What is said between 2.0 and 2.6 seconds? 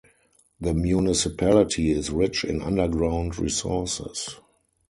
rich in